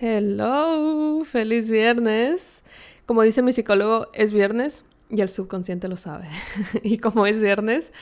[0.00, 2.62] Hello, feliz viernes.
[3.06, 6.26] Como dice mi psicólogo, es viernes y el subconsciente lo sabe.
[6.82, 7.92] y como es viernes,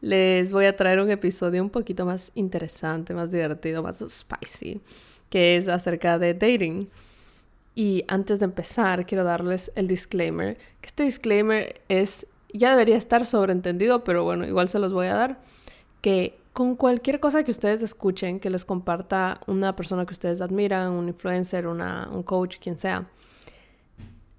[0.00, 4.80] les voy a traer un episodio un poquito más interesante, más divertido, más spicy,
[5.28, 6.88] que es acerca de dating.
[7.74, 13.26] Y antes de empezar, quiero darles el disclaimer, que este disclaimer es, ya debería estar
[13.26, 15.40] sobreentendido, pero bueno, igual se los voy a dar,
[16.00, 20.92] que con cualquier cosa que ustedes escuchen, que les comparta una persona que ustedes admiran,
[20.92, 23.08] un influencer, un coach, quien sea,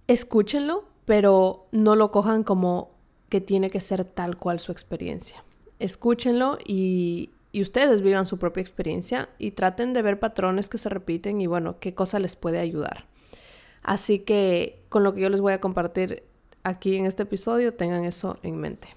[0.07, 2.91] escúchenlo, pero no lo cojan como
[3.29, 5.43] que tiene que ser tal cual su experiencia.
[5.79, 10.89] Escúchenlo y, y ustedes vivan su propia experiencia y traten de ver patrones que se
[10.89, 13.05] repiten y bueno, qué cosa les puede ayudar.
[13.83, 16.23] Así que con lo que yo les voy a compartir
[16.63, 18.89] aquí en este episodio, tengan eso en mente.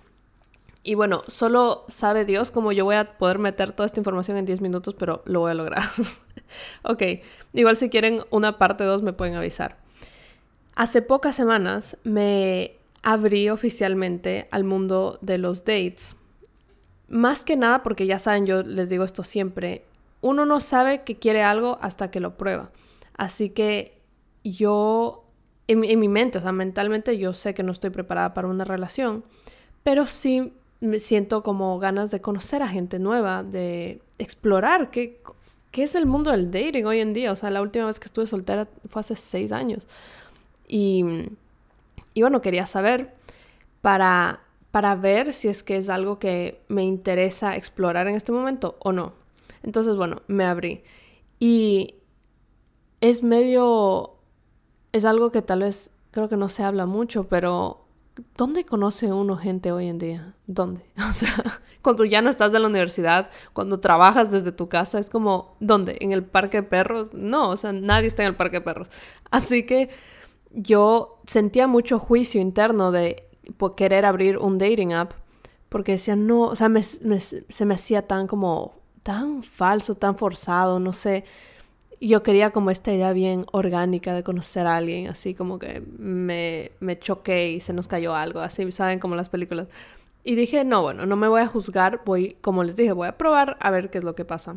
[0.87, 4.45] Y bueno, solo sabe Dios cómo yo voy a poder meter toda esta información en
[4.45, 5.89] 10 minutos, pero lo voy a lograr.
[6.83, 7.03] ok,
[7.55, 9.79] igual si quieren una parte 2 me pueden avisar.
[10.75, 16.17] Hace pocas semanas me abrí oficialmente al mundo de los dates.
[17.09, 19.87] Más que nada porque ya saben, yo les digo esto siempre,
[20.21, 22.71] uno no sabe que quiere algo hasta que lo prueba.
[23.17, 23.99] Así que
[24.43, 25.25] yo,
[25.67, 28.67] en, en mi mente, o sea, mentalmente yo sé que no estoy preparada para una
[28.67, 29.25] relación,
[29.83, 30.53] pero sí
[30.85, 35.21] me siento como ganas de conocer a gente nueva, de explorar qué,
[35.71, 37.33] qué es el mundo del dating hoy en día.
[37.33, 39.87] O sea, la última vez que estuve soltera fue hace seis años.
[40.69, 41.05] Y,
[42.15, 43.15] y bueno, quería saber
[43.81, 48.77] para, para ver si es que es algo que me interesa explorar en este momento
[48.81, 49.13] o no.
[49.63, 50.83] Entonces, bueno, me abrí.
[51.39, 51.97] Y
[53.01, 54.15] es medio,
[54.93, 57.84] es algo que tal vez creo que no se habla mucho, pero
[58.37, 60.35] ¿dónde conoce uno gente hoy en día?
[60.47, 60.85] ¿Dónde?
[61.09, 65.11] O sea, cuando ya no estás de la universidad, cuando trabajas desde tu casa, es
[65.11, 65.99] como, ¿dónde?
[66.01, 67.13] ¿En el parque de perros?
[67.13, 68.89] No, o sea, nadie está en el parque de perros.
[69.31, 69.91] Así que
[70.53, 73.29] yo sentía mucho juicio interno de
[73.77, 75.13] querer abrir un dating app,
[75.69, 80.93] porque decía, no, o sea, se me hacía tan como, tan falso, tan forzado, no
[80.93, 81.25] sé
[82.01, 86.73] yo quería como esta idea bien orgánica de conocer a alguien, así como que me,
[86.81, 88.99] me choqué y se nos cayó algo, así, ¿saben?
[88.99, 89.69] Como las películas.
[90.23, 93.19] Y dije, no, bueno, no me voy a juzgar, voy, como les dije, voy a
[93.19, 94.57] probar a ver qué es lo que pasa.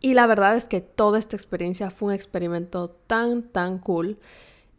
[0.00, 4.18] Y la verdad es que toda esta experiencia fue un experimento tan, tan cool.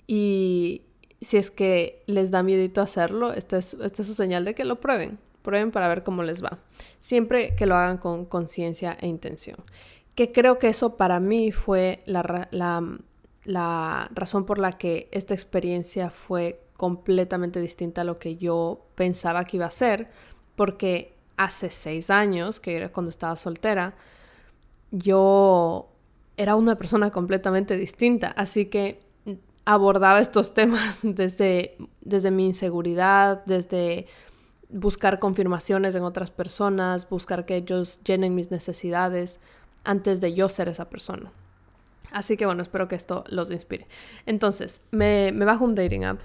[0.07, 0.81] Y
[1.21, 4.65] si es que les da miedito hacerlo, esta es, esta es su señal de que
[4.65, 5.19] lo prueben.
[5.41, 6.59] Prueben para ver cómo les va.
[6.99, 9.57] Siempre que lo hagan con conciencia e intención
[10.19, 12.49] que creo que eso para mí fue la,
[13.45, 19.45] la, razón por la que esta experiencia fue completamente distinta a lo que yo pensaba
[19.45, 20.09] que iba a ser,
[20.57, 23.95] porque hace seis años, que era cuando estaba soltera,
[24.91, 25.87] yo
[26.35, 28.99] era una persona completamente distinta, así que
[29.63, 34.05] abordaba estos temas desde, desde mi inseguridad, desde
[34.67, 39.39] buscar confirmaciones en otras personas, buscar que ellos llenen mis necesidades,
[39.89, 41.31] antes de yo ser esa persona.
[42.11, 43.87] Así que bueno, espero que esto los inspire.
[44.27, 46.21] Entonces, me, me bajo un dating app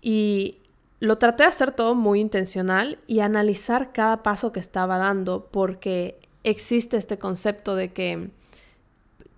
[0.00, 0.58] y
[0.98, 6.18] lo traté de hacer todo muy intencional y analizar cada paso que estaba dando porque
[6.42, 8.30] existe este concepto de que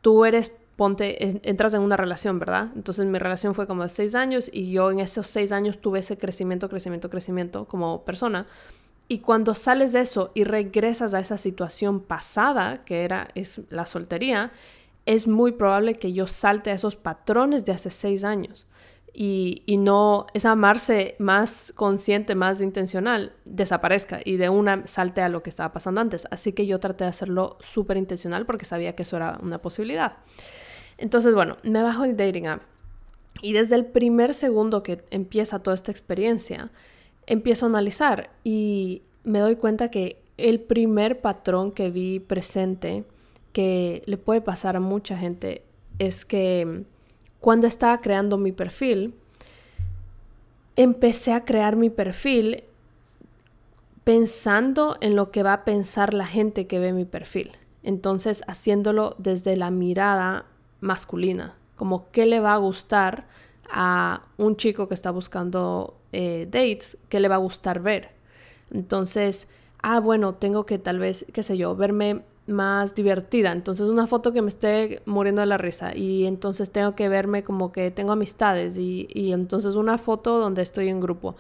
[0.02, 2.68] tú eres, ponte, entras en una relación, ¿verdad?
[2.76, 5.98] Entonces mi relación fue como de seis años y yo en esos seis años tuve
[5.98, 8.46] ese crecimiento, crecimiento, crecimiento como persona.
[9.08, 13.86] Y cuando sales de eso y regresas a esa situación pasada, que era es la
[13.86, 14.52] soltería,
[15.06, 18.66] es muy probable que yo salte a esos patrones de hace seis años.
[19.14, 25.28] Y, y, no, es amarse más consciente, más intencional, desaparezca y de una salte a
[25.28, 26.28] lo que estaba pasando antes.
[26.30, 30.18] Así que yo traté de hacerlo súper intencional porque sabía que eso era una posibilidad.
[30.98, 32.62] Entonces, bueno, me bajo el dating app
[33.40, 36.70] y desde el primer segundo que empieza toda esta experiencia,
[37.28, 43.04] empiezo a analizar y me doy cuenta que el primer patrón que vi presente
[43.52, 45.62] que le puede pasar a mucha gente
[45.98, 46.84] es que
[47.40, 49.14] cuando estaba creando mi perfil,
[50.76, 52.64] empecé a crear mi perfil
[54.04, 57.52] pensando en lo que va a pensar la gente que ve mi perfil.
[57.82, 60.46] Entonces, haciéndolo desde la mirada
[60.80, 63.26] masculina, como qué le va a gustar
[63.70, 68.10] a un chico que está buscando eh, dates, qué le va a gustar ver.
[68.70, 69.48] Entonces,
[69.82, 73.52] ah, bueno, tengo que tal vez, qué sé yo, verme más divertida.
[73.52, 75.94] Entonces, una foto que me esté muriendo de la risa.
[75.94, 78.76] Y entonces tengo que verme como que tengo amistades.
[78.78, 81.36] Y, y entonces una foto donde estoy en grupo.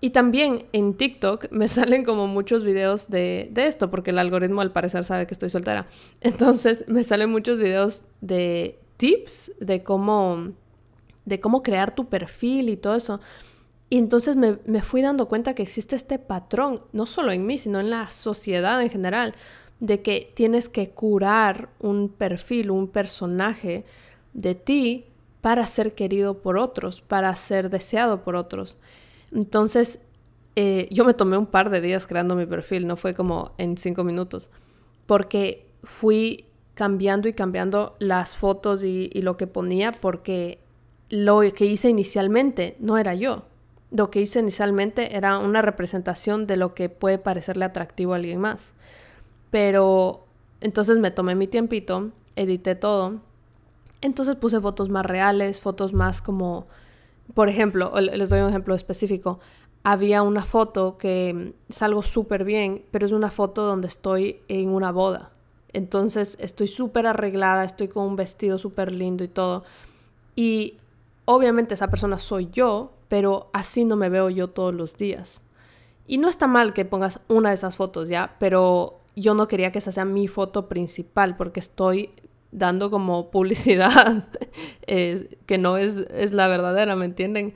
[0.00, 4.60] Y también en TikTok me salen como muchos videos de, de, esto, porque el algoritmo
[4.60, 5.86] al parecer sabe que estoy soltera.
[6.20, 10.52] Entonces me salen muchos videos de tips de cómo,
[11.28, 13.20] de cómo crear tu perfil y todo eso.
[13.90, 17.58] Y entonces me, me fui dando cuenta que existe este patrón, no solo en mí,
[17.58, 19.34] sino en la sociedad en general,
[19.80, 23.84] de que tienes que curar un perfil, un personaje
[24.34, 25.06] de ti
[25.40, 28.76] para ser querido por otros, para ser deseado por otros.
[29.32, 30.00] Entonces,
[30.56, 33.76] eh, yo me tomé un par de días creando mi perfil, no fue como en
[33.76, 34.50] cinco minutos,
[35.06, 40.58] porque fui cambiando y cambiando las fotos y, y lo que ponía porque
[41.10, 43.44] lo que hice inicialmente no era yo.
[43.90, 48.40] Lo que hice inicialmente era una representación de lo que puede parecerle atractivo a alguien
[48.40, 48.72] más.
[49.50, 50.26] Pero
[50.60, 53.20] entonces me tomé mi tiempito, edité todo.
[54.00, 56.66] Entonces puse fotos más reales, fotos más como,
[57.34, 59.40] por ejemplo, les doy un ejemplo específico.
[59.84, 64.92] Había una foto que salgo súper bien, pero es una foto donde estoy en una
[64.92, 65.30] boda.
[65.72, 69.64] Entonces estoy súper arreglada, estoy con un vestido súper lindo y todo.
[70.36, 70.76] Y
[71.30, 75.42] obviamente esa persona soy yo, pero así no me veo yo todos los días.
[76.06, 78.36] Y no está mal que pongas una de esas fotos, ¿ya?
[78.40, 82.12] Pero yo no quería que esa sea mi foto principal porque estoy
[82.50, 84.26] dando como publicidad
[84.86, 87.52] que no es, es, la verdadera, ¿me entienden?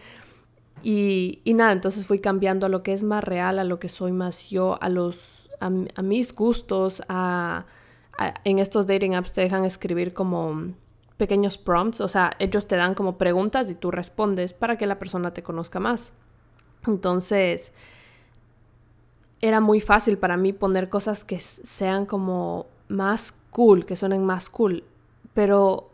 [0.83, 4.13] Y, nada, entonces fui cambiando a lo que es más real, a lo que soy
[4.13, 7.65] más yo, a, los, a, mis gustos, a,
[8.45, 10.75] en estos dating apps te dejan escribir como
[11.23, 14.99] pequeños prompts, o sea, ellos te dan como preguntas y tú respondes para que la
[14.99, 16.13] persona te conozca más.
[16.85, 17.73] Entonces,
[19.41, 24.51] era muy fácil para mí poner cosas que sean como más cool, que suenen más
[24.51, 24.83] cool.
[25.33, 25.91] Pero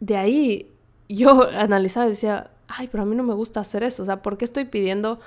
[0.00, 0.70] de ahí
[1.10, 4.02] yo analizaba y decía, ay, pero a mí no me gusta hacer eso.
[4.02, 5.20] O sea, ¿por qué estoy pidiendo?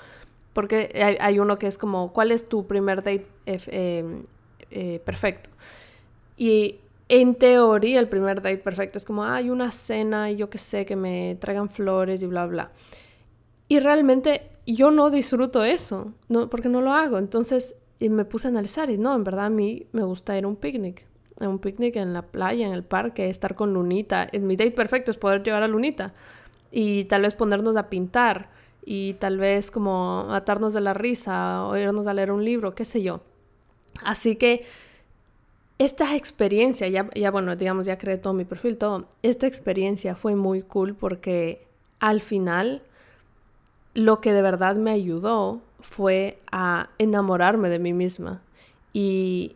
[0.53, 4.23] Porque hay, uno que es como, ¿cuál es tu primer date eh,
[4.71, 5.51] eh, perfecto?
[6.37, 6.79] Y
[7.11, 10.85] en teoría el primer date perfecto es como, hay una cena y yo qué sé,
[10.85, 12.71] que me traigan flores y bla, bla.
[13.67, 17.17] Y realmente yo no disfruto eso, no, porque no lo hago.
[17.17, 20.47] Entonces me puse a analizar y no, en verdad a mí me gusta ir a
[20.47, 21.05] un picnic.
[21.41, 24.29] A un picnic en la playa, en el parque, estar con Lunita.
[24.39, 26.13] Mi date perfecto es poder llevar a Lunita
[26.71, 28.51] y tal vez ponernos a pintar
[28.85, 32.85] y tal vez como atarnos de la risa o irnos a leer un libro, qué
[32.85, 33.19] sé yo.
[34.01, 34.63] Así que
[35.85, 39.07] esta experiencia, ya, bueno, digamos, ya creé todo mi perfil, todo.
[39.23, 41.65] Esta experiencia fue muy cool porque
[41.99, 42.83] al final
[43.95, 48.43] lo que de verdad me ayudó fue a enamorarme de mí misma
[48.93, 49.55] y,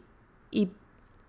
[0.49, 0.69] y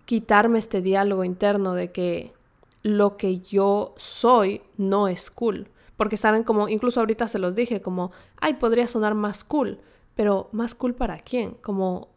[0.05, 2.33] quitarme este diálogo interno de que
[2.81, 5.67] lo que yo soy no es cool.
[5.95, 9.79] Porque saben como, incluso ahorita se los dije, como, ay, podría sonar más cool,
[10.15, 11.51] pero más cool para quién?
[11.61, 12.07] Como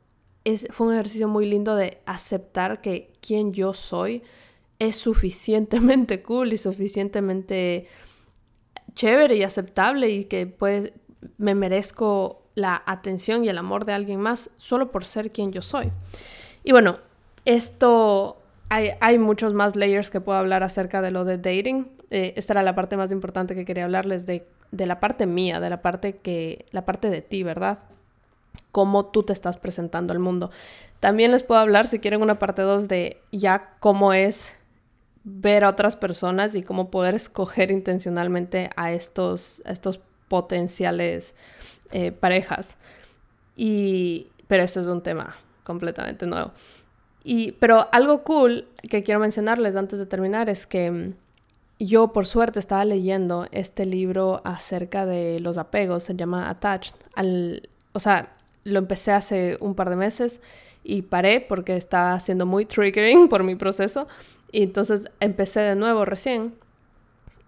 [0.45, 4.23] es, fue un ejercicio muy lindo de aceptar que quien yo soy
[4.79, 7.87] es suficientemente cool y suficientemente
[8.95, 10.93] chévere y aceptable y que pues
[11.39, 15.63] me merezco la atención y el amor de alguien más solo por ser quien yo
[15.63, 15.93] soy.
[16.65, 16.99] Y bueno,
[17.45, 18.39] esto
[18.69, 21.89] hay, hay muchos más layers que puedo hablar acerca de lo de dating.
[22.11, 25.61] Eh, esta era la parte más importante que quería hablarles de, de la parte mía,
[25.61, 27.81] de la parte que, la parte de ti, ¿verdad?
[28.73, 30.51] Cómo tú te estás presentando al mundo.
[31.01, 34.51] También les puedo hablar, si quieren, una parte 2 de ya cómo es
[35.25, 41.35] ver a otras personas y cómo poder escoger intencionalmente a estos, estos potenciales
[41.90, 42.76] eh, parejas.
[43.57, 46.52] Y, pero eso es un tema completamente nuevo.
[47.23, 51.14] Y, pero algo cool que quiero mencionarles antes de terminar es que mm,
[51.79, 56.95] yo por suerte estaba leyendo este libro acerca de los apegos, se llama Attached.
[57.14, 58.33] Al, o sea,
[58.64, 60.40] lo empecé hace un par de meses
[60.83, 64.09] y paré porque estaba siendo muy triggering por mi proceso
[64.52, 66.55] y entonces empecé de nuevo recién.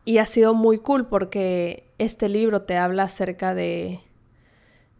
[0.05, 4.01] Y ha sido muy cool porque este libro te habla acerca de,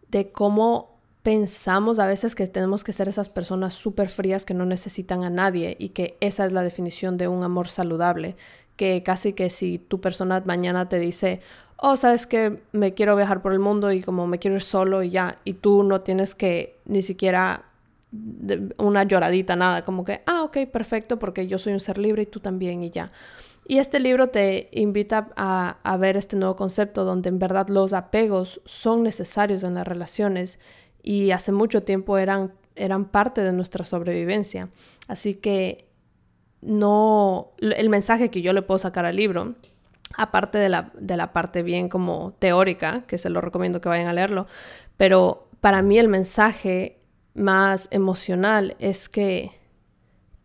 [0.09, 0.93] de cómo
[1.23, 5.29] pensamos a veces que tenemos que ser esas personas súper frías que no necesitan a
[5.29, 8.35] nadie y que esa es la definición de un amor saludable.
[8.75, 11.41] Que casi que si tu persona mañana te dice,
[11.85, 15.03] oh, sabes que me quiero viajar por el mundo y como me quiero ir solo
[15.03, 17.65] y ya, y tú no tienes que ni siquiera
[18.77, 22.25] una lloradita, nada, como que, ah, ok, perfecto, porque yo soy un ser libre y
[22.25, 23.11] tú también y ya.
[23.67, 28.61] Y este libro te invita a, ver este nuevo concepto donde en verdad los apegos
[28.63, 30.59] son necesarios en las relaciones
[31.01, 34.69] y hace mucho tiempo eran, eran parte de nuestra sobrevivencia.
[35.09, 35.89] Así que
[36.61, 39.55] no, el mensaje que yo le puedo sacar al libro,
[40.15, 44.07] aparte de la, de la parte bien como teórica, que se lo recomiendo que vayan
[44.07, 44.47] a leerlo,
[44.97, 46.99] pero para mí el mensaje
[47.33, 49.51] más emocional es que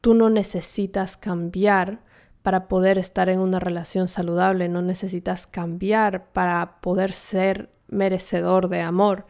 [0.00, 2.00] tú no necesitas cambiar
[2.42, 8.80] para poder estar en una relación saludable, no necesitas cambiar para poder ser merecedor de
[8.80, 9.26] amor.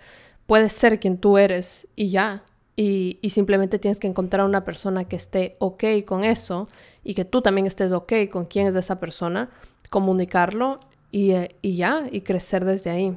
[0.46, 2.44] Puedes ser quien tú eres y ya.
[2.76, 6.68] Y, simplemente tienes que encontrar una persona que esté ok con eso
[7.02, 9.50] y que tú también estés ok con quién es de esa persona,
[9.90, 10.80] comunicarlo
[11.10, 13.16] y, eh, y ya, y crecer desde ahí.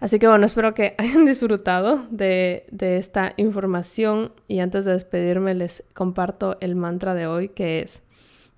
[0.00, 5.54] Así que bueno, espero que hayan disfrutado de, de, esta información y antes de despedirme
[5.54, 8.02] les comparto el mantra de hoy que es,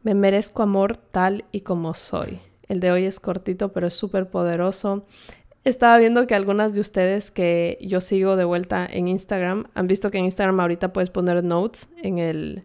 [0.02, 2.40] me merezco amor tal y como soy.
[2.69, 5.04] El de hoy es cortito pero es súper poderoso.
[5.64, 10.11] Estaba viendo que algunas de ustedes que yo sigo de vuelta en Instagram han visto
[10.11, 12.64] que en Instagram ahorita puedes poner notes en, el,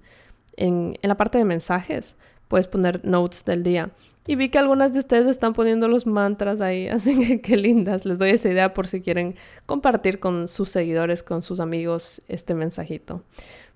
[0.55, 2.15] en, en la parte de mensajes,
[2.47, 3.91] puedes poner notes del día.
[4.27, 8.05] Y vi que algunas de ustedes están poniendo los mantras ahí, así que qué lindas.
[8.05, 12.53] Les doy esa idea por si quieren compartir con sus seguidores, con sus amigos este
[12.53, 13.23] mensajito.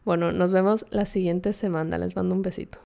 [0.04, 1.98] Bueno, nos vemos la siguiente semana.
[1.98, 2.80] Les mando un besito.